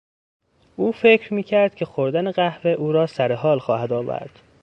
او 0.77 0.91
فکر 0.91 1.33
میکرد 1.33 1.75
که 1.75 1.85
خوردن 1.85 2.31
قهوه 2.31 2.71
او 2.71 2.91
را 2.91 3.07
سرحال 3.07 3.59
خواهد 3.59 3.93
آورد. 3.93 4.39